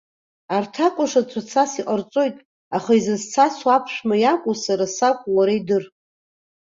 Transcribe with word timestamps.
Арҭ 0.55 0.73
акәашацәа 0.87 1.41
цас 1.49 1.71
иҟарҵоит, 1.81 2.35
аха 2.77 2.91
изызцасуа 2.99 3.71
аԥшәма 3.77 4.15
иакәу, 4.19 4.55
сара 4.63 4.85
сакәу 4.95 5.29
уара 5.35 5.53
идыр. 5.59 5.83